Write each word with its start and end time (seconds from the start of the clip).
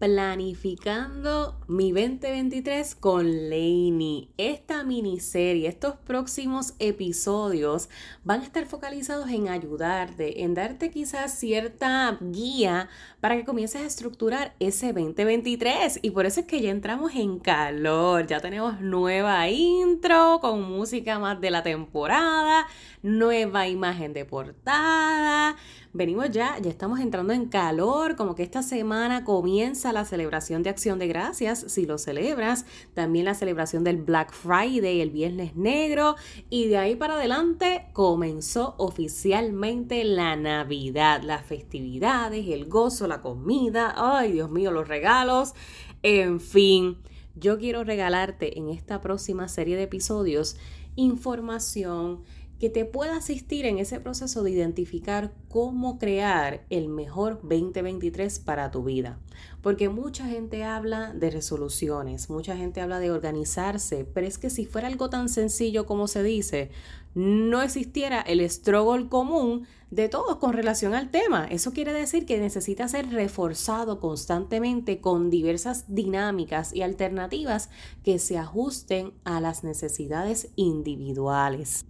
planificando 0.00 1.60
mi 1.68 1.92
2023 1.92 2.94
con 2.94 3.50
Lainey. 3.50 4.30
Esta 4.38 4.82
miniserie, 4.82 5.68
estos 5.68 5.96
próximos 5.96 6.72
episodios 6.78 7.90
van 8.24 8.40
a 8.40 8.44
estar 8.44 8.64
focalizados 8.64 9.28
en 9.28 9.48
ayudarte, 9.48 10.42
en 10.42 10.54
darte 10.54 10.90
quizás 10.90 11.38
cierta 11.38 12.16
guía 12.18 12.88
para 13.20 13.36
que 13.36 13.44
comiences 13.44 13.82
a 13.82 13.86
estructurar 13.86 14.54
ese 14.58 14.94
2023. 14.94 16.00
Y 16.00 16.12
por 16.12 16.24
eso 16.24 16.40
es 16.40 16.46
que 16.46 16.62
ya 16.62 16.70
entramos 16.70 17.14
en 17.14 17.38
calor, 17.38 18.26
ya 18.26 18.40
tenemos 18.40 18.80
nueva 18.80 19.50
intro 19.50 20.38
con 20.40 20.62
música 20.62 21.18
más 21.18 21.38
de 21.42 21.50
la 21.50 21.62
temporada, 21.62 22.66
nueva 23.02 23.68
imagen 23.68 24.14
de 24.14 24.24
portada 24.24 25.56
venimos 25.92 26.30
ya, 26.30 26.58
ya 26.58 26.70
estamos 26.70 27.00
entrando 27.00 27.32
en 27.32 27.46
calor, 27.46 28.16
como 28.16 28.34
que 28.34 28.42
esta 28.42 28.62
semana 28.62 29.24
comienza 29.24 29.92
la 29.92 30.04
celebración 30.04 30.62
de 30.62 30.70
Acción 30.70 30.98
de 30.98 31.08
Gracias, 31.08 31.64
si 31.68 31.86
lo 31.86 31.98
celebras, 31.98 32.64
también 32.94 33.24
la 33.24 33.34
celebración 33.34 33.82
del 33.82 33.96
Black 33.96 34.32
Friday, 34.32 35.00
el 35.00 35.10
Viernes 35.10 35.56
Negro, 35.56 36.16
y 36.48 36.68
de 36.68 36.78
ahí 36.78 36.96
para 36.96 37.14
adelante 37.14 37.86
comenzó 37.92 38.74
oficialmente 38.78 40.04
la 40.04 40.36
Navidad, 40.36 41.22
las 41.22 41.44
festividades, 41.44 42.46
el 42.48 42.66
gozo, 42.66 43.06
la 43.06 43.20
comida, 43.20 43.94
ay 43.96 44.32
Dios 44.32 44.50
mío, 44.50 44.70
los 44.70 44.86
regalos, 44.86 45.54
en 46.02 46.40
fin. 46.40 46.98
Yo 47.36 47.58
quiero 47.58 47.84
regalarte 47.84 48.58
en 48.58 48.68
esta 48.68 49.00
próxima 49.00 49.48
serie 49.48 49.76
de 49.76 49.84
episodios 49.84 50.56
información, 50.96 52.22
que 52.60 52.68
te 52.68 52.84
pueda 52.84 53.16
asistir 53.16 53.64
en 53.64 53.78
ese 53.78 54.00
proceso 54.00 54.42
de 54.42 54.50
identificar 54.50 55.32
cómo 55.48 55.98
crear 55.98 56.66
el 56.68 56.88
mejor 56.88 57.40
2023 57.42 58.38
para 58.40 58.70
tu 58.70 58.84
vida. 58.84 59.18
Porque 59.62 59.88
mucha 59.88 60.26
gente 60.26 60.62
habla 60.62 61.14
de 61.14 61.30
resoluciones, 61.30 62.28
mucha 62.28 62.58
gente 62.58 62.82
habla 62.82 62.98
de 62.98 63.10
organizarse, 63.10 64.04
pero 64.04 64.26
es 64.26 64.36
que 64.36 64.50
si 64.50 64.66
fuera 64.66 64.88
algo 64.88 65.08
tan 65.08 65.30
sencillo 65.30 65.86
como 65.86 66.06
se 66.06 66.22
dice, 66.22 66.70
no 67.14 67.62
existiera 67.62 68.20
el 68.20 68.48
struggle 68.48 69.08
común 69.08 69.66
de 69.90 70.10
todos 70.10 70.36
con 70.36 70.52
relación 70.52 70.94
al 70.94 71.10
tema. 71.10 71.46
Eso 71.46 71.72
quiere 71.72 71.94
decir 71.94 72.26
que 72.26 72.38
necesita 72.38 72.86
ser 72.88 73.08
reforzado 73.08 74.00
constantemente 74.00 75.00
con 75.00 75.30
diversas 75.30 75.86
dinámicas 75.88 76.74
y 76.74 76.82
alternativas 76.82 77.70
que 78.04 78.18
se 78.18 78.36
ajusten 78.36 79.14
a 79.24 79.40
las 79.40 79.64
necesidades 79.64 80.50
individuales. 80.56 81.86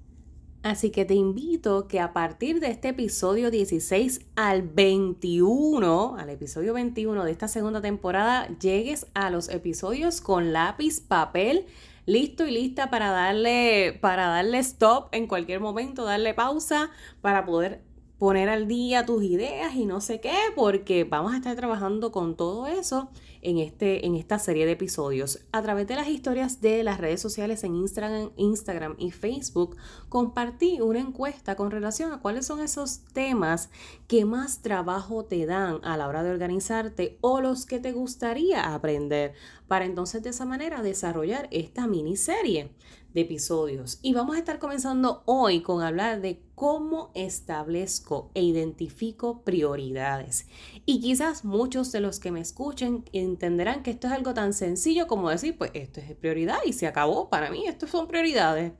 Así 0.62 0.90
que 0.90 1.06
te 1.06 1.14
invito 1.14 1.88
que 1.88 2.00
a 2.00 2.12
partir 2.12 2.60
de 2.60 2.68
este 2.68 2.88
episodio 2.88 3.50
16 3.50 4.26
al 4.36 4.60
21, 4.60 6.16
al 6.18 6.28
episodio 6.28 6.74
21 6.74 7.24
de 7.24 7.32
esta 7.32 7.48
segunda 7.48 7.80
temporada, 7.80 8.46
llegues 8.58 9.06
a 9.14 9.30
los 9.30 9.48
episodios 9.48 10.20
con 10.20 10.52
lápiz, 10.52 11.00
papel, 11.00 11.64
listo 12.04 12.46
y 12.46 12.50
lista 12.50 12.90
para 12.90 13.10
darle 13.10 13.98
para 14.02 14.26
darle 14.26 14.58
stop 14.58 15.08
en 15.12 15.28
cualquier 15.28 15.60
momento, 15.60 16.04
darle 16.04 16.34
pausa 16.34 16.90
para 17.22 17.46
poder 17.46 17.80
poner 18.20 18.50
al 18.50 18.68
día 18.68 19.06
tus 19.06 19.24
ideas 19.24 19.74
y 19.74 19.86
no 19.86 20.02
sé 20.02 20.20
qué, 20.20 20.36
porque 20.54 21.04
vamos 21.04 21.32
a 21.32 21.38
estar 21.38 21.56
trabajando 21.56 22.12
con 22.12 22.36
todo 22.36 22.66
eso 22.66 23.08
en, 23.40 23.56
este, 23.56 24.04
en 24.04 24.14
esta 24.14 24.38
serie 24.38 24.66
de 24.66 24.72
episodios. 24.72 25.40
A 25.52 25.62
través 25.62 25.86
de 25.86 25.96
las 25.96 26.06
historias 26.06 26.60
de 26.60 26.84
las 26.84 26.98
redes 26.98 27.22
sociales 27.22 27.64
en 27.64 27.74
Instagram, 27.74 28.30
Instagram 28.36 28.94
y 28.98 29.10
Facebook, 29.10 29.78
compartí 30.10 30.82
una 30.82 31.00
encuesta 31.00 31.56
con 31.56 31.70
relación 31.70 32.12
a 32.12 32.20
cuáles 32.20 32.44
son 32.44 32.60
esos 32.60 33.00
temas 33.14 33.70
que 34.06 34.26
más 34.26 34.60
trabajo 34.60 35.24
te 35.24 35.46
dan 35.46 35.80
a 35.82 35.96
la 35.96 36.06
hora 36.06 36.22
de 36.22 36.30
organizarte 36.30 37.16
o 37.22 37.40
los 37.40 37.64
que 37.64 37.80
te 37.80 37.92
gustaría 37.92 38.74
aprender 38.74 39.32
para 39.70 39.84
entonces 39.84 40.20
de 40.24 40.30
esa 40.30 40.46
manera 40.46 40.82
desarrollar 40.82 41.46
esta 41.52 41.86
miniserie 41.86 42.72
de 43.14 43.20
episodios. 43.20 44.00
Y 44.02 44.14
vamos 44.14 44.34
a 44.34 44.40
estar 44.40 44.58
comenzando 44.58 45.22
hoy 45.26 45.62
con 45.62 45.80
hablar 45.80 46.20
de 46.20 46.42
cómo 46.56 47.12
establezco 47.14 48.32
e 48.34 48.42
identifico 48.42 49.44
prioridades. 49.44 50.48
Y 50.86 51.00
quizás 51.00 51.44
muchos 51.44 51.92
de 51.92 52.00
los 52.00 52.18
que 52.18 52.32
me 52.32 52.40
escuchen 52.40 53.04
entenderán 53.12 53.84
que 53.84 53.92
esto 53.92 54.08
es 54.08 54.12
algo 54.12 54.34
tan 54.34 54.54
sencillo 54.54 55.06
como 55.06 55.30
decir, 55.30 55.56
pues 55.56 55.70
esto 55.74 56.00
es 56.00 56.16
prioridad 56.16 56.58
y 56.66 56.72
se 56.72 56.88
acabó. 56.88 57.30
Para 57.30 57.48
mí, 57.48 57.68
esto 57.68 57.86
son 57.86 58.08
prioridades 58.08 58.72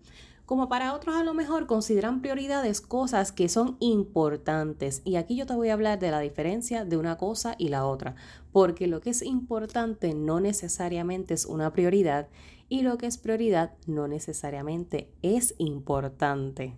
como 0.51 0.69
para 0.69 0.95
otros 0.95 1.15
a 1.15 1.23
lo 1.23 1.33
mejor 1.33 1.69
consideran 1.69 2.21
prioridades 2.21 2.81
cosas 2.81 3.31
que 3.31 3.49
son 3.49 3.77
importantes. 3.79 5.01
Y 5.05 5.15
aquí 5.15 5.37
yo 5.37 5.47
te 5.47 5.55
voy 5.55 5.69
a 5.69 5.75
hablar 5.75 6.01
de 6.01 6.11
la 6.11 6.19
diferencia 6.19 6.85
de 6.85 6.97
una 6.97 7.19
cosa 7.19 7.55
y 7.57 7.69
la 7.69 7.87
otra, 7.87 8.17
porque 8.51 8.89
lo 8.89 9.01
que 9.01 9.11
es 9.11 9.23
importante 9.23 10.13
no 10.13 10.41
necesariamente 10.41 11.35
es 11.35 11.47
una 11.47 11.73
prioridad 11.73 12.31
y 12.69 12.83
lo 12.83 12.99
que 12.99 13.07
es 13.07 13.17
prioridad 13.17 13.77
no 13.87 14.09
necesariamente 14.09 15.13
es 15.23 15.55
importante. 15.59 16.77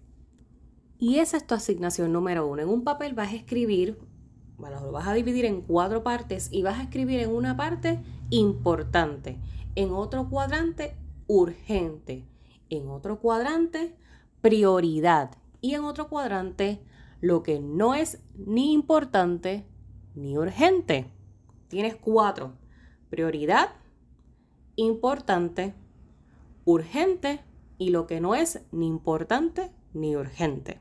Y 0.99 1.21
esa 1.21 1.39
es 1.39 1.47
tu 1.47 1.55
asignación 1.55 2.13
número 2.13 2.47
uno. 2.47 2.61
En 2.61 2.69
un 2.69 2.85
papel 2.85 3.15
vas 3.15 3.33
a 3.33 3.37
escribir, 3.37 3.99
bueno, 4.59 4.85
lo 4.85 4.93
vas 4.93 5.09
a 5.09 5.15
dividir 5.15 5.47
en 5.47 5.63
cuatro 5.63 6.03
partes 6.03 6.53
y 6.53 6.61
vas 6.61 6.79
a 6.79 6.83
escribir 6.83 7.21
en 7.21 7.35
una 7.35 7.57
parte 7.57 8.03
importante, 8.29 9.39
en 9.77 9.93
otro 9.93 10.29
cuadrante 10.29 10.95
urgente, 11.27 12.27
en 12.77 12.89
otro 12.89 13.21
cuadrante 13.21 13.95
prioridad 14.41 15.31
y 15.61 15.75
en 15.75 15.85
otro 15.85 16.09
cuadrante 16.09 16.83
lo 17.21 17.43
que 17.43 17.61
no 17.61 17.95
es 17.95 18.23
ni 18.35 18.73
importante 18.73 19.67
ni 20.15 20.37
urgente. 20.39 21.11
Tienes 21.69 21.97
cuatro. 21.97 22.55
Prioridad, 23.11 23.69
importante, 24.75 25.75
urgente 26.65 27.41
y 27.77 27.91
lo 27.91 28.07
que 28.07 28.21
no 28.21 28.35
es 28.35 28.63
ni 28.73 28.87
importante 28.87 29.71
ni 29.93 30.17
urgente. 30.17 30.81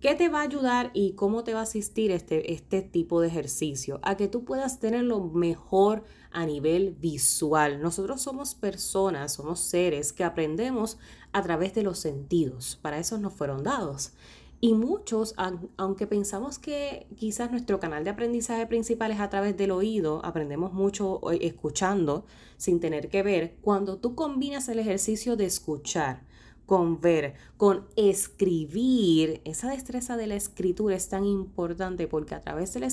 ¿Qué 0.00 0.14
te 0.14 0.28
va 0.28 0.40
a 0.40 0.42
ayudar 0.42 0.90
y 0.92 1.12
cómo 1.12 1.42
te 1.42 1.54
va 1.54 1.60
a 1.60 1.62
asistir 1.62 2.10
este, 2.10 2.52
este 2.52 2.82
tipo 2.82 3.22
de 3.22 3.28
ejercicio? 3.28 3.98
A 4.02 4.18
que 4.18 4.28
tú 4.28 4.44
puedas 4.44 4.78
tenerlo 4.78 5.20
mejor 5.20 6.04
a 6.30 6.44
nivel 6.44 6.94
visual. 7.00 7.80
Nosotros 7.80 8.20
somos 8.20 8.54
personas, 8.54 9.32
somos 9.32 9.58
seres 9.58 10.12
que 10.12 10.22
aprendemos 10.22 10.98
a 11.32 11.42
través 11.42 11.74
de 11.74 11.82
los 11.82 11.98
sentidos. 11.98 12.78
Para 12.82 12.98
eso 12.98 13.16
nos 13.16 13.32
fueron 13.32 13.62
dados. 13.62 14.12
Y 14.60 14.74
muchos, 14.74 15.34
aunque 15.78 16.06
pensamos 16.06 16.58
que 16.58 17.06
quizás 17.16 17.50
nuestro 17.50 17.80
canal 17.80 18.04
de 18.04 18.10
aprendizaje 18.10 18.66
principal 18.66 19.12
es 19.12 19.20
a 19.20 19.30
través 19.30 19.56
del 19.56 19.70
oído, 19.70 20.22
aprendemos 20.24 20.74
mucho 20.74 21.20
escuchando 21.30 22.26
sin 22.58 22.80
tener 22.80 23.08
que 23.08 23.22
ver, 23.22 23.56
cuando 23.62 23.98
tú 23.98 24.14
combinas 24.14 24.68
el 24.68 24.78
ejercicio 24.78 25.36
de 25.36 25.46
escuchar 25.46 26.25
con 26.66 27.00
ver, 27.00 27.34
con 27.56 27.86
escribir. 27.96 29.40
Esa 29.44 29.70
destreza 29.70 30.16
de 30.16 30.26
la 30.26 30.34
escritura 30.34 30.96
es 30.96 31.08
tan 31.08 31.24
importante 31.24 32.08
porque 32.08 32.34
a 32.34 32.40
través 32.40 32.74
de 32.74 32.80
la, 32.80 32.88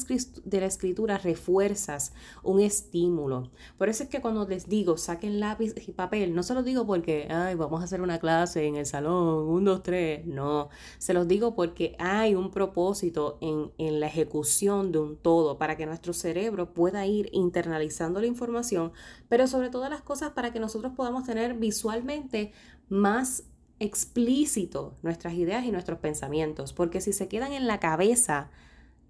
de 0.46 0.60
la, 0.60 0.68
escritura 0.68 1.18
refuerzas 1.18 2.14
un 2.44 2.62
estímulo. 2.62 3.52
Por 3.78 3.90
eso 3.90 4.04
es 4.04 4.10
que 4.10 4.22
cuando 4.22 4.48
les 4.48 4.70
digo 4.70 4.98
saquen 4.98 5.40
lápiz 5.40 5.74
y 5.88 5.92
papel, 5.92 6.36
no 6.36 6.44
se 6.44 6.54
los 6.54 6.64
digo 6.64 6.86
porque, 6.86 7.28
ay, 7.30 7.56
vamos 7.56 7.82
a 7.82 7.86
hacer 7.86 8.02
una 8.02 8.20
clase 8.20 8.66
en 8.66 8.76
el 8.76 8.86
salón, 8.86 9.48
un, 9.48 9.66
dos, 9.66 9.82
tres. 9.82 10.26
No, 10.26 10.70
se 11.00 11.14
los 11.14 11.28
digo 11.28 11.56
porque 11.56 11.96
hay 11.98 12.36
un 12.36 12.52
propósito 12.52 13.40
en, 13.42 13.72
en 13.80 14.00
la 14.00 14.08
ejecución 14.08 14.92
de 14.92 15.00
un 15.00 15.18
todo 15.18 15.58
para 15.58 15.76
que 15.76 15.88
nuestro 15.88 16.14
cerebro 16.14 16.74
pueda 16.74 17.06
ir 17.08 17.30
internalizando 17.32 18.22
la 18.22 18.28
información, 18.28 18.92
pero 19.30 19.48
sobre 19.48 19.70
todas 19.70 19.90
las 19.90 20.04
cosas 20.04 20.32
para 20.32 20.54
que 20.54 20.60
nosotros 20.60 20.94
podamos 20.96 21.24
tener 21.24 21.56
visualmente 21.56 22.54
más 22.90 23.44
explícito 23.80 24.98
nuestras 25.02 25.34
ideas 25.34 25.66
y 25.66 25.72
nuestros 25.72 26.00
pensamientos, 26.00 26.74
porque 26.74 27.02
si 27.02 27.14
se 27.14 27.28
quedan 27.28 27.54
en 27.54 27.68
la 27.68 27.80
cabeza, 27.80 28.52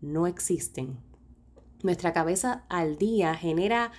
no 0.02 0.28
existen. 0.28 0.98
Nuestra 1.84 2.14
cabeza 2.14 2.66
al 2.70 2.98
día 2.98 3.36
genera 3.36 3.92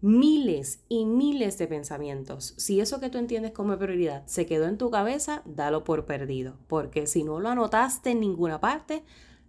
miles 0.00 0.84
y 0.88 1.04
miles 1.04 1.58
de 1.58 1.66
pensamientos. 1.66 2.54
Si 2.56 2.80
eso 2.80 3.00
que 3.00 3.10
tú 3.10 3.18
entiendes 3.18 3.52
como 3.52 3.78
prioridad 3.78 4.26
se 4.26 4.46
quedó 4.46 4.66
en 4.66 4.78
tu 4.78 4.90
cabeza, 4.90 5.42
dalo 5.44 5.84
por 5.84 6.06
perdido, 6.06 6.58
porque 6.66 7.06
si 7.06 7.24
no 7.24 7.40
lo 7.40 7.48
anotaste 7.48 8.10
en 8.10 8.20
ninguna 8.20 8.60
parte, 8.60 9.02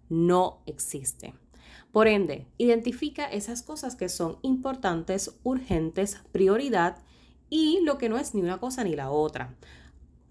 no 0.08 0.62
existe. 0.66 1.34
Por 1.92 2.08
ende, 2.08 2.46
identifica 2.58 3.26
esas 3.26 3.62
cosas 3.62 3.96
que 3.96 4.08
son 4.08 4.38
importantes, 4.42 5.38
urgentes, 5.42 6.20
prioridad 6.32 6.98
y 7.50 7.80
lo 7.82 7.96
que 7.98 8.08
no 8.08 8.18
es 8.18 8.34
ni 8.34 8.42
una 8.42 8.58
cosa 8.58 8.84
ni 8.84 8.94
la 8.94 9.10
otra. 9.10 9.56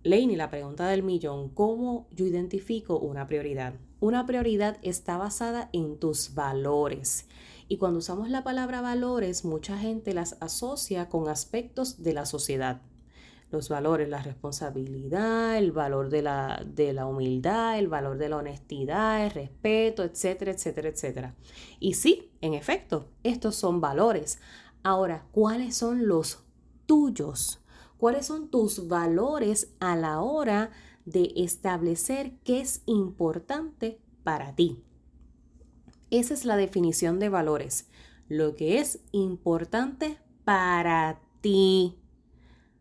Laney, 0.03 0.35
la 0.35 0.49
pregunta 0.49 0.87
del 0.87 1.03
millón, 1.03 1.49
¿cómo 1.49 2.07
yo 2.11 2.25
identifico 2.25 2.99
una 2.99 3.27
prioridad? 3.27 3.73
Una 3.99 4.25
prioridad 4.25 4.77
está 4.83 5.17
basada 5.17 5.69
en 5.73 5.97
tus 5.97 6.35
valores. 6.35 7.27
Y 7.67 7.77
cuando 7.77 7.99
usamos 7.99 8.29
la 8.29 8.43
palabra 8.43 8.81
valores, 8.81 9.43
mucha 9.43 9.77
gente 9.77 10.13
las 10.13 10.37
asocia 10.39 11.09
con 11.09 11.27
aspectos 11.27 12.03
de 12.03 12.13
la 12.13 12.25
sociedad. 12.25 12.81
Los 13.49 13.69
valores, 13.69 14.07
la 14.07 14.21
responsabilidad, 14.21 15.57
el 15.57 15.71
valor 15.71 16.09
de 16.09 16.21
la, 16.21 16.63
de 16.65 16.93
la 16.93 17.05
humildad, 17.05 17.79
el 17.79 17.87
valor 17.87 18.17
de 18.17 18.29
la 18.29 18.37
honestidad, 18.37 19.25
el 19.25 19.31
respeto, 19.31 20.03
etcétera, 20.03 20.51
etcétera, 20.51 20.89
etcétera. 20.89 21.35
Y 21.79 21.95
sí, 21.95 22.31
en 22.41 22.53
efecto, 22.53 23.07
estos 23.23 23.55
son 23.55 23.81
valores. 23.81 24.39
Ahora, 24.83 25.25
¿cuáles 25.31 25.75
son 25.75 26.07
los 26.07 26.43
tuyos? 26.85 27.61
¿Cuáles 27.97 28.27
son 28.27 28.49
tus 28.49 28.87
valores 28.87 29.73
a 29.79 29.95
la 29.95 30.21
hora 30.21 30.71
de 31.05 31.33
establecer 31.35 32.33
qué 32.43 32.61
es 32.61 32.81
importante 32.85 33.99
para 34.23 34.55
ti? 34.55 34.83
Esa 36.09 36.33
es 36.33 36.45
la 36.45 36.57
definición 36.57 37.19
de 37.19 37.29
valores. 37.29 37.87
Lo 38.29 38.55
que 38.55 38.79
es 38.79 38.99
importante 39.11 40.17
para 40.43 41.19
ti. 41.41 41.97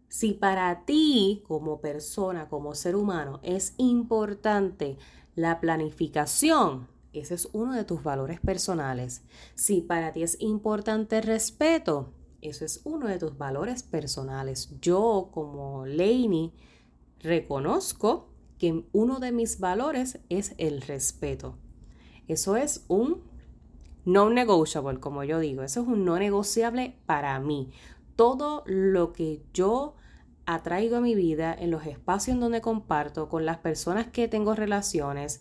Si 0.09 0.33
para 0.33 0.85
ti 0.85 1.43
como 1.47 1.81
persona, 1.81 2.49
como 2.49 2.75
ser 2.75 2.95
humano, 2.95 3.41
es 3.43 3.75
importante 3.79 4.99
la 5.35 5.61
planificación, 5.61 6.89
ese 7.13 7.35
es 7.35 7.49
uno 7.53 7.73
de 7.73 7.85
tus 7.85 8.03
valores 8.03 8.41
personales. 8.41 9.23
Si 9.55 9.81
para 9.81 10.13
ti 10.13 10.23
es 10.23 10.41
importante 10.41 11.19
el 11.19 11.25
respeto, 11.25 12.13
eso 12.41 12.65
es 12.65 12.81
uno 12.85 13.07
de 13.07 13.19
tus 13.19 13.37
valores 13.37 13.83
personales. 13.83 14.71
Yo 14.81 15.31
como 15.33 15.87
Lainey 15.87 16.53
reconozco 17.21 18.29
que 18.59 18.85
uno 18.93 19.19
de 19.19 19.33
mis 19.33 19.61
valores 19.61 20.19
es 20.29 20.55
el 20.59 20.83
respeto. 20.83 21.59
Eso 22.29 22.57
es 22.57 22.85
un 22.89 23.23
no 24.05 24.31
negotiable, 24.31 25.01
como 25.01 25.25
yo 25.25 25.39
digo. 25.39 25.63
Eso 25.63 25.83
es 25.83 25.89
un 25.89 26.05
no 26.05 26.19
negociable 26.19 26.97
para 27.07 27.39
mí. 27.41 27.71
Todo 28.15 28.63
lo 28.67 29.13
que 29.13 29.43
yo 29.53 29.95
atraigo 30.47 30.97
a 30.97 31.01
mi 31.01 31.15
vida 31.15 31.55
en 31.55 31.71
los 31.71 31.87
espacios 31.87 32.35
en 32.35 32.41
donde 32.41 32.61
comparto, 32.61 33.29
con 33.29 33.45
las 33.45 33.59
personas 33.59 34.07
que 34.07 34.29
tengo 34.29 34.55
relaciones, 34.55 35.41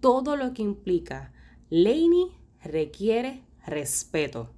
todo 0.00 0.36
lo 0.36 0.52
que 0.52 0.62
implica 0.62 1.32
Laney 1.70 2.30
requiere 2.62 3.44
respeto. 3.66 4.55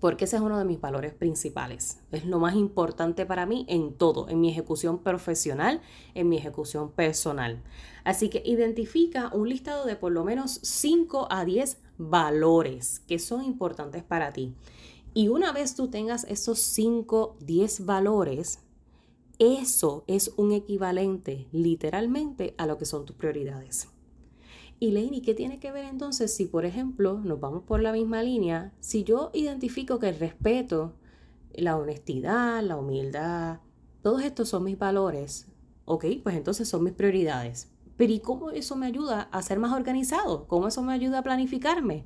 Porque 0.00 0.26
ese 0.26 0.36
es 0.36 0.42
uno 0.42 0.58
de 0.58 0.64
mis 0.64 0.80
valores 0.80 1.14
principales. 1.14 2.00
Es 2.12 2.26
lo 2.26 2.38
más 2.38 2.54
importante 2.54 3.24
para 3.24 3.46
mí 3.46 3.64
en 3.68 3.94
todo, 3.94 4.28
en 4.28 4.40
mi 4.40 4.50
ejecución 4.50 4.98
profesional, 4.98 5.80
en 6.14 6.28
mi 6.28 6.36
ejecución 6.36 6.90
personal. 6.90 7.62
Así 8.04 8.28
que 8.28 8.42
identifica 8.44 9.30
un 9.32 9.48
listado 9.48 9.86
de 9.86 9.96
por 9.96 10.12
lo 10.12 10.24
menos 10.24 10.60
5 10.62 11.28
a 11.30 11.44
10 11.44 11.78
valores 11.98 13.00
que 13.00 13.18
son 13.18 13.44
importantes 13.44 14.02
para 14.04 14.32
ti. 14.32 14.54
Y 15.14 15.28
una 15.28 15.52
vez 15.52 15.74
tú 15.74 15.88
tengas 15.88 16.24
esos 16.24 16.58
5, 16.58 17.38
10 17.40 17.86
valores, 17.86 18.60
eso 19.38 20.04
es 20.06 20.32
un 20.36 20.52
equivalente 20.52 21.48
literalmente 21.52 22.54
a 22.58 22.66
lo 22.66 22.76
que 22.76 22.84
son 22.84 23.06
tus 23.06 23.16
prioridades. 23.16 23.88
Y 24.78 24.90
Leini, 24.90 25.22
¿qué 25.22 25.32
tiene 25.32 25.58
que 25.58 25.72
ver 25.72 25.86
entonces 25.86 26.34
si, 26.34 26.44
por 26.44 26.66
ejemplo, 26.66 27.18
nos 27.24 27.40
vamos 27.40 27.62
por 27.62 27.80
la 27.80 27.92
misma 27.92 28.22
línea? 28.22 28.74
Si 28.80 29.04
yo 29.04 29.30
identifico 29.32 29.98
que 29.98 30.10
el 30.10 30.18
respeto, 30.18 30.92
la 31.54 31.76
honestidad, 31.76 32.62
la 32.62 32.76
humildad, 32.76 33.60
todos 34.02 34.22
estos 34.22 34.50
son 34.50 34.64
mis 34.64 34.78
valores, 34.78 35.46
ok, 35.86 36.04
pues 36.22 36.36
entonces 36.36 36.68
son 36.68 36.84
mis 36.84 36.92
prioridades. 36.92 37.72
Pero 37.96 38.12
¿y 38.12 38.20
cómo 38.20 38.50
eso 38.50 38.76
me 38.76 38.86
ayuda 38.86 39.22
a 39.32 39.40
ser 39.40 39.58
más 39.58 39.72
organizado? 39.72 40.46
¿Cómo 40.46 40.68
eso 40.68 40.82
me 40.82 40.92
ayuda 40.92 41.20
a 41.20 41.22
planificarme? 41.22 42.04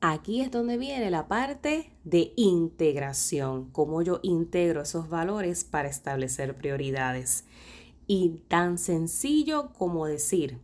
Aquí 0.00 0.40
es 0.40 0.50
donde 0.50 0.78
viene 0.78 1.12
la 1.12 1.28
parte 1.28 1.96
de 2.02 2.32
integración, 2.34 3.70
cómo 3.70 4.02
yo 4.02 4.18
integro 4.24 4.82
esos 4.82 5.08
valores 5.08 5.62
para 5.62 5.88
establecer 5.88 6.56
prioridades. 6.56 7.44
Y 8.08 8.42
tan 8.48 8.78
sencillo 8.78 9.72
como 9.78 10.06
decir, 10.06 10.58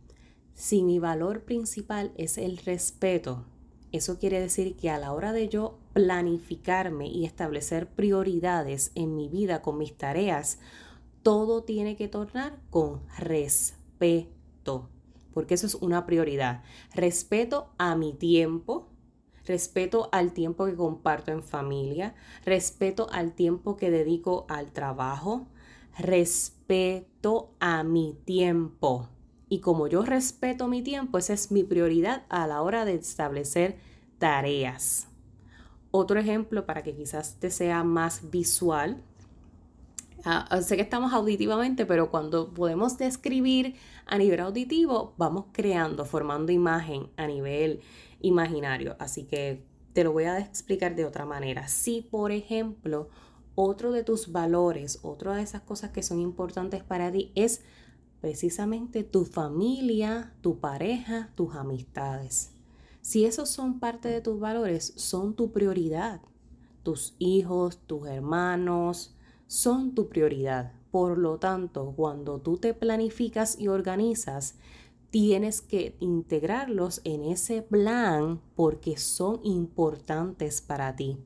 si 0.59 0.83
mi 0.83 0.99
valor 0.99 1.45
principal 1.45 2.11
es 2.17 2.37
el 2.37 2.57
respeto, 2.57 3.45
eso 3.93 4.19
quiere 4.19 4.41
decir 4.41 4.75
que 4.75 4.89
a 4.89 4.99
la 4.99 5.13
hora 5.13 5.31
de 5.31 5.47
yo 5.47 5.79
planificarme 5.93 7.07
y 7.07 7.23
establecer 7.23 7.87
prioridades 7.87 8.91
en 8.95 9.15
mi 9.15 9.29
vida 9.29 9.61
con 9.61 9.77
mis 9.77 9.97
tareas, 9.97 10.59
todo 11.23 11.63
tiene 11.63 11.95
que 11.95 12.09
tornar 12.09 12.59
con 12.69 13.01
respeto 13.17 14.89
porque 15.33 15.53
eso 15.53 15.67
es 15.67 15.75
una 15.75 16.05
prioridad. 16.05 16.63
Respeto 16.93 17.69
a 17.77 17.95
mi 17.95 18.11
tiempo, 18.11 18.89
respeto 19.45 20.09
al 20.11 20.33
tiempo 20.33 20.65
que 20.65 20.75
comparto 20.75 21.31
en 21.31 21.43
familia, 21.43 22.13
respeto 22.43 23.07
al 23.09 23.31
tiempo 23.31 23.77
que 23.77 23.91
dedico 23.91 24.45
al 24.49 24.73
trabajo, 24.73 25.47
respeto 25.97 27.53
a 27.61 27.83
mi 27.83 28.17
tiempo. 28.25 29.07
Y 29.49 29.59
como 29.59 29.87
yo 29.87 30.03
respeto 30.03 30.67
mi 30.67 30.81
tiempo, 30.81 31.17
esa 31.17 31.33
es 31.33 31.51
mi 31.51 31.63
prioridad 31.63 32.23
a 32.29 32.47
la 32.47 32.61
hora 32.61 32.85
de 32.85 32.95
establecer 32.95 33.77
tareas. 34.19 35.07
Otro 35.91 36.19
ejemplo 36.19 36.65
para 36.65 36.83
que 36.83 36.95
quizás 36.95 37.35
te 37.39 37.49
sea 37.49 37.83
más 37.83 38.29
visual 38.29 39.03
Ah, 40.25 40.45
ah, 40.49 40.61
sé 40.61 40.75
que 40.75 40.81
estamos 40.81 41.13
auditivamente, 41.13 41.85
pero 41.85 42.11
cuando 42.11 42.53
podemos 42.53 42.97
describir 42.97 43.75
a 44.05 44.17
nivel 44.17 44.41
auditivo, 44.41 45.13
vamos 45.17 45.45
creando, 45.53 46.03
formando 46.03 46.51
imagen 46.51 47.09
a 47.15 47.25
nivel 47.25 47.79
imaginario. 48.19 48.97
Así 48.99 49.23
que 49.23 49.63
te 49.93 50.03
lo 50.03 50.11
voy 50.11 50.25
a 50.25 50.39
explicar 50.39 50.95
de 50.95 51.05
otra 51.05 51.25
manera. 51.25 51.67
Si, 51.69 52.01
por 52.01 52.31
ejemplo, 52.31 53.07
otro 53.55 53.91
de 53.93 54.03
tus 54.03 54.31
valores, 54.31 54.99
otra 55.03 55.35
de 55.35 55.43
esas 55.43 55.61
cosas 55.61 55.91
que 55.91 56.03
son 56.03 56.19
importantes 56.19 56.83
para 56.83 57.11
ti 57.11 57.31
es 57.35 57.61
precisamente 58.21 59.03
tu 59.03 59.25
familia, 59.25 60.33
tu 60.41 60.59
pareja, 60.59 61.31
tus 61.35 61.55
amistades. 61.55 62.51
Si 63.01 63.25
esos 63.25 63.49
son 63.49 63.79
parte 63.79 64.09
de 64.09 64.21
tus 64.21 64.39
valores, 64.39 64.93
son 64.95 65.33
tu 65.33 65.51
prioridad. 65.51 66.21
Tus 66.83 67.15
hijos, 67.19 67.77
tus 67.87 68.07
hermanos, 68.07 69.15
son 69.47 69.95
tu 69.95 70.09
prioridad. 70.09 70.73
Por 70.91 71.17
lo 71.17 71.37
tanto, 71.37 71.93
cuando 71.95 72.39
tú 72.39 72.57
te 72.57 72.73
planificas 72.73 73.59
y 73.59 73.67
organizas, 73.67 74.55
tienes 75.09 75.61
que 75.61 75.95
integrarlos 75.99 77.01
en 77.03 77.23
ese 77.23 77.61
plan 77.61 78.41
porque 78.55 78.97
son 78.97 79.39
importantes 79.43 80.61
para 80.61 80.95
ti. 80.95 81.17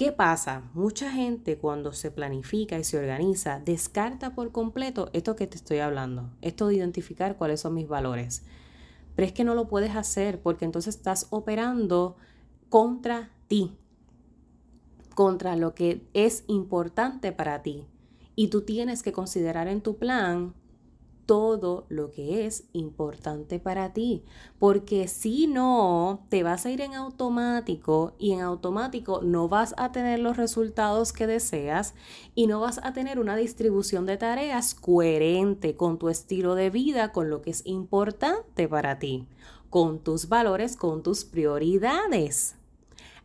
¿Qué 0.00 0.12
pasa? 0.12 0.62
Mucha 0.72 1.12
gente 1.12 1.58
cuando 1.58 1.92
se 1.92 2.10
planifica 2.10 2.78
y 2.78 2.84
se 2.84 2.96
organiza 2.96 3.60
descarta 3.60 4.34
por 4.34 4.50
completo 4.50 5.10
esto 5.12 5.36
que 5.36 5.46
te 5.46 5.58
estoy 5.58 5.80
hablando, 5.80 6.30
esto 6.40 6.68
de 6.68 6.76
identificar 6.76 7.36
cuáles 7.36 7.60
son 7.60 7.74
mis 7.74 7.86
valores. 7.86 8.42
Pero 9.14 9.26
es 9.26 9.34
que 9.34 9.44
no 9.44 9.54
lo 9.54 9.68
puedes 9.68 9.94
hacer 9.94 10.40
porque 10.40 10.64
entonces 10.64 10.96
estás 10.96 11.26
operando 11.28 12.16
contra 12.70 13.28
ti, 13.46 13.76
contra 15.14 15.54
lo 15.54 15.74
que 15.74 16.08
es 16.14 16.44
importante 16.46 17.32
para 17.32 17.60
ti. 17.60 17.86
Y 18.36 18.48
tú 18.48 18.62
tienes 18.62 19.02
que 19.02 19.12
considerar 19.12 19.68
en 19.68 19.82
tu 19.82 19.98
plan 19.98 20.54
todo 21.30 21.86
lo 21.88 22.10
que 22.10 22.44
es 22.44 22.64
importante 22.72 23.60
para 23.60 23.92
ti, 23.92 24.24
porque 24.58 25.06
si 25.06 25.46
no, 25.46 26.26
te 26.28 26.42
vas 26.42 26.66
a 26.66 26.72
ir 26.72 26.80
en 26.80 26.94
automático 26.94 28.16
y 28.18 28.32
en 28.32 28.40
automático 28.40 29.20
no 29.22 29.46
vas 29.46 29.72
a 29.76 29.92
tener 29.92 30.18
los 30.18 30.36
resultados 30.36 31.12
que 31.12 31.28
deseas 31.28 31.94
y 32.34 32.48
no 32.48 32.58
vas 32.58 32.80
a 32.82 32.92
tener 32.92 33.20
una 33.20 33.36
distribución 33.36 34.06
de 34.06 34.16
tareas 34.16 34.74
coherente 34.74 35.76
con 35.76 36.00
tu 36.00 36.08
estilo 36.08 36.56
de 36.56 36.68
vida, 36.68 37.12
con 37.12 37.30
lo 37.30 37.42
que 37.42 37.50
es 37.50 37.64
importante 37.64 38.66
para 38.66 38.98
ti, 38.98 39.28
con 39.68 40.00
tus 40.00 40.28
valores, 40.28 40.74
con 40.74 41.04
tus 41.04 41.24
prioridades. 41.24 42.56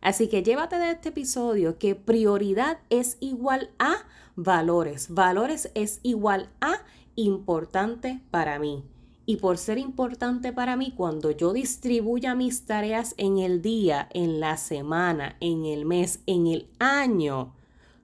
Así 0.00 0.28
que 0.28 0.44
llévate 0.44 0.78
de 0.78 0.92
este 0.92 1.08
episodio 1.08 1.76
que 1.76 1.96
prioridad 1.96 2.78
es 2.88 3.16
igual 3.18 3.70
a 3.80 3.96
valores. 4.36 5.12
Valores 5.12 5.72
es 5.74 5.98
igual 6.04 6.50
a 6.60 6.82
importante 7.16 8.20
para 8.30 8.58
mí. 8.58 8.84
Y 9.24 9.36
por 9.36 9.58
ser 9.58 9.78
importante 9.78 10.52
para 10.52 10.76
mí, 10.76 10.92
cuando 10.96 11.32
yo 11.32 11.52
distribuya 11.52 12.36
mis 12.36 12.64
tareas 12.64 13.14
en 13.16 13.38
el 13.38 13.60
día, 13.60 14.08
en 14.12 14.38
la 14.38 14.56
semana, 14.56 15.36
en 15.40 15.64
el 15.64 15.84
mes, 15.84 16.20
en 16.26 16.46
el 16.46 16.68
año, 16.78 17.52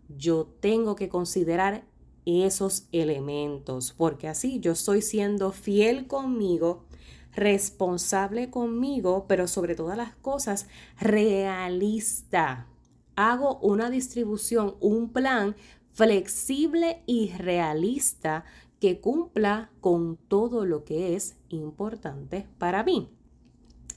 yo 0.09 0.49
tengo 0.59 0.97
que 0.97 1.09
considerar 1.09 1.85
esos 2.26 2.88
elementos, 2.90 3.95
porque 3.97 4.26
así 4.26 4.59
yo 4.59 4.73
estoy 4.73 5.00
siendo 5.02 5.52
fiel 5.52 6.09
conmigo 6.09 6.85
responsable 7.35 8.50
conmigo, 8.50 9.26
pero 9.26 9.49
sobre 9.49 9.75
todas 9.75 9.97
las 9.97 10.14
cosas, 10.16 10.66
realista. 11.00 12.66
Hago 13.16 13.59
una 13.61 13.90
distribución, 13.90 14.76
un 14.81 15.11
plan 15.11 15.57
flexible 15.92 17.02
y 17.07 17.33
realista 17.33 18.45
que 18.83 18.99
cumpla 18.99 19.71
con 19.81 20.17
todo 20.17 20.67
lo 20.67 20.85
que 20.85 21.15
es 21.15 21.37
importante 21.51 22.49
para 22.59 22.83
mí. 22.83 23.09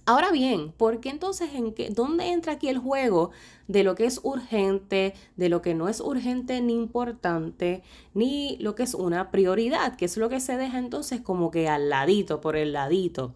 Ahora 0.06 0.32
bien, 0.32 0.74
¿por 0.74 1.00
qué 1.00 1.10
entonces 1.10 1.50
en 1.56 1.74
dónde 1.96 2.28
entra 2.28 2.54
aquí 2.54 2.70
el 2.70 2.78
juego 2.78 3.32
de 3.68 3.84
lo 3.84 3.96
que 3.96 4.06
es 4.06 4.20
urgente, 4.22 5.16
de 5.38 5.50
lo 5.50 5.64
que 5.64 5.74
no 5.74 5.90
es 5.90 6.02
urgente 6.02 6.62
ni 6.62 6.76
importante, 6.76 7.82
ni 8.14 8.58
lo 8.58 8.76
que 8.76 8.84
es 8.84 8.94
una 8.94 9.32
prioridad, 9.32 9.96
que 9.96 10.06
es 10.06 10.18
lo 10.18 10.30
que 10.30 10.40
se 10.40 10.56
deja 10.56 10.78
entonces 10.78 11.20
como 11.20 11.50
que 11.50 11.68
al 11.68 11.90
ladito, 11.90 12.40
por 12.40 12.56
el 12.56 12.72
ladito? 12.72 13.34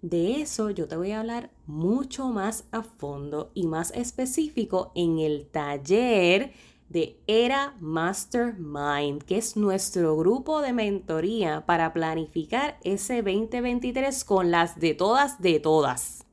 De 0.00 0.40
eso 0.40 0.70
yo 0.70 0.88
te 0.88 0.96
voy 0.96 1.10
a 1.10 1.20
hablar 1.20 1.50
mucho 1.66 2.28
más 2.28 2.64
a 2.70 2.82
fondo 2.82 3.50
y 3.52 3.66
más 3.66 3.90
específico 3.90 4.92
en 4.94 5.18
el 5.18 5.44
taller 5.44 6.52
de 6.88 7.20
Era 7.26 7.76
Mastermind, 7.80 9.22
que 9.22 9.38
es 9.38 9.56
nuestro 9.56 10.16
grupo 10.16 10.60
de 10.60 10.72
mentoría 10.72 11.66
para 11.66 11.92
planificar 11.92 12.78
ese 12.84 13.22
2023 13.22 14.24
con 14.24 14.50
las 14.50 14.78
de 14.78 14.94
todas, 14.94 15.40
de 15.40 15.58
todas. 15.58 16.24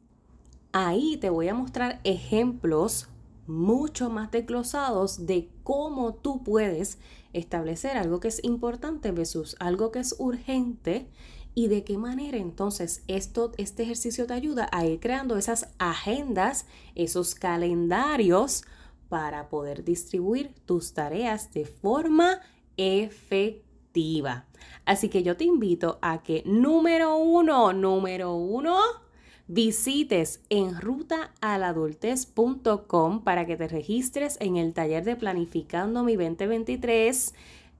Ahí 0.71 1.17
te 1.17 1.29
voy 1.29 1.47
a 1.47 1.53
mostrar 1.53 1.99
ejemplos 2.03 3.09
mucho 3.47 4.09
más 4.09 4.31
desglosados 4.31 5.25
de 5.25 5.49
cómo 5.63 6.13
tú 6.13 6.43
puedes 6.43 6.99
establecer 7.33 7.97
algo 7.97 8.19
que 8.19 8.29
es 8.29 8.43
importante 8.43 9.11
versus 9.11 9.55
algo 9.59 9.91
que 9.91 9.99
es 9.99 10.15
urgente 10.19 11.07
y 11.55 11.67
de 11.67 11.83
qué 11.83 11.97
manera 11.97 12.37
entonces 12.37 13.03
esto, 13.07 13.51
este 13.57 13.83
ejercicio 13.83 14.25
te 14.25 14.33
ayuda 14.33 14.69
a 14.71 14.85
ir 14.85 14.99
creando 14.99 15.37
esas 15.37 15.69
agendas, 15.77 16.65
esos 16.95 17.35
calendarios 17.35 18.63
para 19.09 19.49
poder 19.49 19.83
distribuir 19.83 20.53
tus 20.65 20.93
tareas 20.93 21.51
de 21.53 21.65
forma 21.65 22.39
efectiva. 22.77 24.45
Así 24.85 25.09
que 25.09 25.23
yo 25.23 25.35
te 25.37 25.43
invito 25.43 25.99
a 26.01 26.23
que 26.23 26.41
número 26.45 27.17
uno, 27.17 27.73
número 27.73 28.35
uno, 28.35 28.79
visites 29.47 30.41
en 30.49 30.79
rutaaladultez.com 30.79 33.23
para 33.23 33.45
que 33.45 33.57
te 33.57 33.67
registres 33.67 34.37
en 34.39 34.55
el 34.57 34.73
taller 34.73 35.03
de 35.03 35.15
Planificando 35.15 36.03
mi 36.03 36.15
2023 36.15 37.33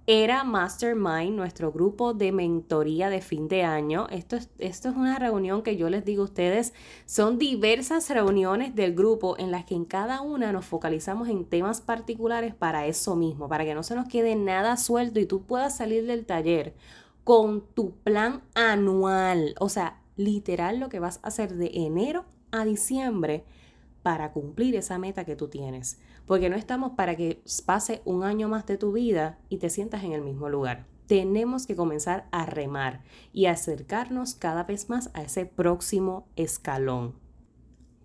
era 0.05 0.43
Mastermind, 0.43 1.36
nuestro 1.36 1.72
grupo 1.72 2.13
de 2.13 2.33
mentoría 2.33 3.10
de 3.10 3.22
fin 3.22 3.48
de 3.48 3.63
año. 3.63 4.07
Esto 4.10 4.36
es, 4.36 4.50
esto 4.57 4.89
es 4.89 4.95
una 4.95 5.17
reunión 5.17 5.63
que 5.63 5.77
yo 5.77 5.89
les 5.89 6.03
digo 6.03 6.24
a 6.24 6.25
ustedes, 6.25 6.74
son 7.05 7.39
diversas 7.39 8.10
reuniones 8.10 8.75
del 8.75 8.93
grupo 8.93 9.38
en 9.38 9.51
las 9.51 9.63
que 9.63 9.75
en 9.75 9.86
cada 9.86 10.22
una 10.22 10.51
nos 10.51 10.65
focalizamos 10.65 11.29
en 11.29 11.45
temas 11.45 11.79
particulares 11.79 12.53
para 12.53 12.86
eso 12.86 13.15
mismo, 13.15 13.48
para 13.48 13.63
que 13.63 13.75
no 13.75 13.83
se 13.83 13.95
nos 13.95 14.07
quede 14.10 14.36
nada 14.36 14.75
suelto 14.75 15.22
y 15.22 15.25
tú 15.25 15.43
puedas 15.43 15.77
salir 15.77 16.05
del 16.05 16.25
taller 16.25 16.74
con 17.24 17.62
tu 17.74 17.91
plan 17.91 18.41
anual, 18.55 19.55
o 19.60 19.69
sea, 19.69 20.01
literal 20.17 20.79
lo 20.79 20.89
que 20.89 21.00
vas 21.00 21.19
a 21.24 21.27
hacer 21.29 21.53
de 21.53 21.72
enero 21.74 22.25
a 22.51 22.65
diciembre 22.65 23.45
para 24.03 24.31
cumplir 24.31 24.75
esa 24.75 25.00
meta 25.00 25.25
que 25.25 25.36
tú 25.36 25.48
tienes 25.48 25.98
porque 26.25 26.50
no 26.50 26.55
estamos 26.55 26.93
para 26.93 27.15
que 27.15 27.43
pase 27.65 28.01
un 28.05 28.24
año 28.24 28.48
más 28.48 28.65
de 28.65 28.77
tu 28.77 28.93
vida 28.93 29.38
y 29.50 29.57
te 29.57 29.69
sientas 29.69 30.03
en 30.03 30.13
el 30.13 30.22
mismo 30.22 30.50
lugar. 30.50 30.88
Tenemos 31.07 31.67
que 31.67 31.75
comenzar 31.75 32.27
a 32.31 32.45
remar 32.45 33.01
y 33.33 33.48
acercarnos 33.48 34.36
cada 34.36 34.63
vez 34.63 34.89
más 34.89 35.10
a 35.13 35.22
ese 35.22 35.45
próximo 35.45 36.29
escalón. 36.36 37.15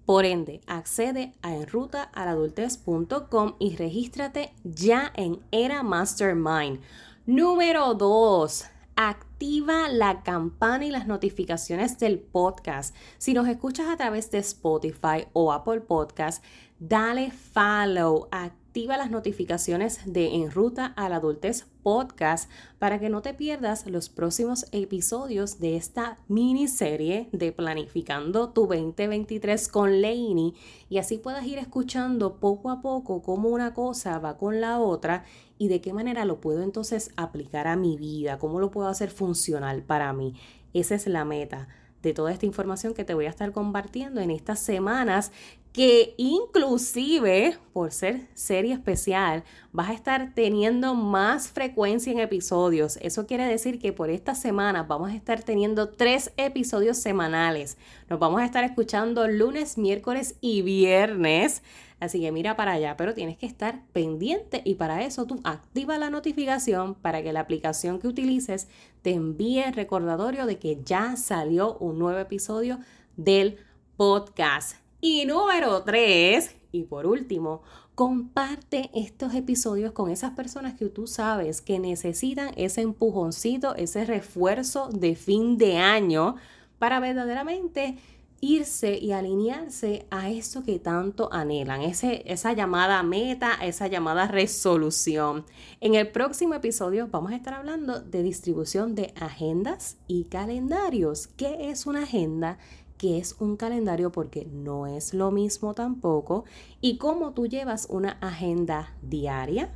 Por 0.05 0.25
ende, 0.25 0.61
accede 0.67 1.35
a 1.43 1.55
enrutaaladultez.com 1.55 3.55
y 3.59 3.77
regístrate 3.77 4.53
ya 4.65 5.13
en 5.15 5.41
Era 5.53 5.83
Mastermind. 5.83 6.81
Número 7.27 7.93
2 7.95 8.65
activa 9.01 9.89
la 9.89 10.25
campana 10.25 10.85
y 10.85 10.91
las 10.91 11.07
notificaciones 11.07 12.01
del 12.01 12.19
podcast. 12.19 12.97
Si 13.19 13.33
nos 13.33 13.47
escuchas 13.47 13.87
a 13.89 13.97
través 13.97 14.29
de 14.33 14.39
Spotify 14.39 15.29
o 15.35 15.53
Apple 15.53 15.83
Podcast, 15.83 16.45
dale 16.81 17.31
follow, 17.31 18.29
activa 18.69 18.99
las 18.99 19.11
notificaciones 19.11 20.01
de 20.05 20.35
En 20.35 20.51
Ruta 20.51 20.93
a 20.95 21.09
la 21.09 21.17
Adultez 21.17 21.65
Podcast 21.83 22.51
para 22.79 23.01
que 23.01 23.09
no 23.09 23.23
te 23.23 23.33
pierdas 23.33 23.87
los 23.87 24.11
próximos 24.11 24.67
episodios 24.73 25.59
de 25.59 25.77
esta 25.77 26.19
miniserie 26.29 27.31
de 27.33 27.51
Planificando 27.51 28.51
tu 28.51 28.67
2023 28.67 29.69
con 29.69 30.03
Lainey 30.03 30.53
y 30.91 30.99
así 30.99 31.17
puedas 31.17 31.47
ir 31.47 31.57
escuchando 31.57 32.41
poco 32.41 32.71
a 32.71 32.83
poco 32.83 33.23
cómo 33.23 33.49
una 33.49 33.73
cosa 33.73 34.19
va 34.19 34.37
con 34.37 34.61
la 34.61 34.81
otra 34.81 35.25
y 35.57 35.69
de 35.69 35.81
qué 35.81 35.95
manera 35.95 36.27
lo 36.27 36.39
puedo 36.39 36.63
entonces 36.63 37.11
aplicar 37.17 37.69
a 37.69 37.77
mi 37.77 37.97
vida, 37.97 38.39
cómo 38.39 38.61
lo 38.61 38.71
puedo 38.71 38.89
hacer 38.89 39.11
funcional 39.11 39.83
para 39.83 40.13
mí. 40.13 40.35
Esa 40.75 40.95
es 40.95 41.07
la 41.07 41.25
meta 41.25 41.69
de 42.03 42.13
toda 42.13 42.33
esta 42.33 42.47
información 42.47 42.95
que 42.95 43.05
te 43.05 43.15
voy 43.15 43.27
a 43.27 43.31
estar 43.31 43.53
compartiendo 43.53 44.21
en 44.21 44.31
estas 44.31 44.61
semanas 44.61 45.33
que 45.73 46.15
inclusive 46.17 47.59
por 47.73 47.93
ser 47.93 48.27
serie 48.35 48.73
especial 48.73 49.45
vas 49.71 49.91
a 49.91 49.93
estar 49.93 50.33
teniendo 50.35 50.95
más 50.95 51.49
frecuencia 51.49 52.13
en 52.13 52.19
episodios. 52.19 52.99
Eso 53.03 53.27
quiere 53.27 53.45
decir 53.45 53.79
que 53.79 53.93
por 53.93 54.11
estas 54.11 54.41
semanas 54.41 54.89
vamos 54.89 55.11
a 55.11 55.15
estar 55.15 55.43
teniendo 55.43 55.91
tres 55.91 56.33
episodios 56.37 56.97
semanales. 56.97 57.77
Nos 58.09 58.19
vamos 58.19 58.41
a 58.41 58.45
estar 58.45 58.65
escuchando 58.65 59.29
lunes, 59.29 59.79
miércoles 59.79 60.37
y 60.41 60.63
viernes. 60.63 61.63
Así 62.01 62.21
que 62.21 62.33
mira 62.33 62.57
para 62.57 62.73
allá, 62.73 62.97
pero 62.97 63.15
tienes 63.15 63.37
que 63.37 63.47
estar 63.47 63.83
pendiente 63.93 64.63
y 64.65 64.75
para 64.77 65.03
eso 65.05 65.27
tú 65.27 65.41
activa 65.45 65.99
la 65.99 66.11
notificación 66.11 66.95
para 66.95 67.23
que 67.23 67.33
la 67.33 67.41
aplicación 67.41 67.99
que 67.99 68.09
utilices 68.09 68.69
te 69.03 69.11
envíe 69.11 69.61
el 69.61 69.75
recordatorio 69.75 70.47
de 70.47 70.59
que 70.59 70.81
ya 70.85 71.17
salió 71.17 71.77
un 71.79 71.99
nuevo 71.99 72.19
episodio 72.19 72.79
del 73.17 73.59
podcast. 73.97 74.88
Y 75.01 75.27
número 75.27 75.83
tres, 75.85 76.57
y 76.73 76.83
por 76.83 77.07
último, 77.07 77.63
comparte 77.95 78.91
estos 78.95 79.35
episodios 79.35 79.93
con 79.93 80.11
esas 80.11 80.33
personas 80.33 80.75
que 80.75 80.87
tú 80.87 81.07
sabes 81.07 81.61
que 81.61 81.79
necesitan 81.79 82.53
ese 82.57 82.81
empujoncito, 82.81 83.77
ese 83.77 84.05
refuerzo 84.05 84.89
de 84.89 85.15
fin 85.15 85.57
de 85.57 85.79
año 85.79 86.35
para 86.79 86.99
verdaderamente 86.99 87.97
irse 88.41 88.99
y 88.99 89.13
alinearse 89.13 90.07
a 90.11 90.31
eso 90.31 90.63
que 90.63 90.79
tanto 90.79 91.29
anhelan, 91.33 91.83
ese, 91.83 92.23
esa 92.27 92.53
llamada 92.53 93.03
meta, 93.03 93.55
esa 93.63 93.89
llamada 93.89 94.29
resolución. 94.29 95.45
En 95.81 95.95
el 95.95 96.09
próximo 96.09 96.55
episodio 96.55 97.09
vamos 97.09 97.33
a 97.33 97.37
estar 97.37 97.55
hablando 97.55 98.01
de 98.01 98.23
distribución 98.23 98.95
de 98.95 99.13
agendas 99.21 99.97
y 100.07 100.25
calendarios. 100.25 101.29
¿Qué 101.29 101.71
es 101.71 101.87
una 101.87 102.05
agenda? 102.05 102.59
Que 102.99 103.19
es 103.19 103.37
un 103.39 103.57
calendario 103.57 104.13
porque 104.13 104.45
no 104.45 104.87
es 104.87 105.15
lo 105.15 105.31
mismo 105.31 105.73
tampoco, 105.73 106.45
y 106.81 106.99
cómo 106.99 107.33
tú 107.33 107.47
llevas 107.47 107.87
una 107.89 108.19
agenda 108.21 108.93
diaria, 109.03 109.71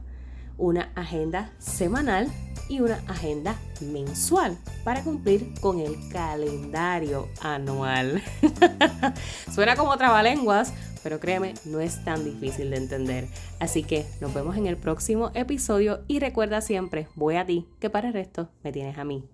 una 0.59 0.93
agenda 0.95 1.53
semanal 1.59 2.29
y 2.69 2.81
una 2.81 2.97
agenda 3.09 3.57
mensual 3.81 4.59
para 4.85 5.03
cumplir 5.03 5.55
con 5.61 5.79
el 5.79 5.97
calendario 6.11 7.29
anual. 7.41 8.23
Suena 9.53 9.77
como 9.77 9.97
trabalenguas, 9.97 10.73
pero 11.03 11.21
créeme, 11.21 11.55
no 11.65 11.81
es 11.81 12.05
tan 12.05 12.25
difícil 12.25 12.71
de 12.71 12.77
entender. 12.77 13.29
Así 13.61 13.83
que 13.83 14.07
nos 14.21 14.33
vemos 14.35 14.57
en 14.57 14.67
el 14.67 14.77
próximo 14.77 15.31
episodio 15.35 16.01
y 16.07 16.21
recuerda 16.21 16.61
siempre, 16.61 17.09
voy 17.15 17.37
a 17.37 17.47
ti, 17.47 17.67
que 17.81 17.91
para 17.91 18.09
el 18.09 18.15
resto 18.15 18.51
me 18.63 18.73
tienes 18.73 18.99
a 18.99 19.05
mí. 19.05 19.25